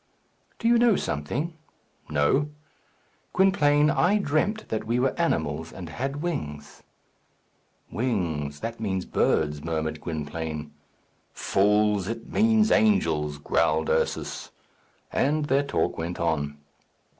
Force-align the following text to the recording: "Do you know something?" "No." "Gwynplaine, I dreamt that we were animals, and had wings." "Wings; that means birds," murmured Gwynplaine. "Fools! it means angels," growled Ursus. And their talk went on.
"Do 0.57 0.67
you 0.67 0.79
know 0.79 0.95
something?" 0.95 1.53
"No." 2.09 2.49
"Gwynplaine, 3.33 3.91
I 3.91 4.17
dreamt 4.17 4.67
that 4.69 4.85
we 4.87 4.97
were 4.99 5.13
animals, 5.15 5.71
and 5.71 5.89
had 5.89 6.23
wings." 6.23 6.81
"Wings; 7.91 8.61
that 8.61 8.79
means 8.79 9.05
birds," 9.05 9.63
murmured 9.63 10.01
Gwynplaine. 10.01 10.71
"Fools! 11.33 12.07
it 12.07 12.27
means 12.27 12.71
angels," 12.71 13.37
growled 13.37 13.91
Ursus. 13.91 14.49
And 15.11 15.45
their 15.45 15.61
talk 15.61 15.99
went 15.99 16.19
on. 16.19 16.57